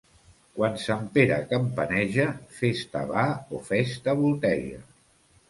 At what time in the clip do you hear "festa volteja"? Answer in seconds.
3.71-4.83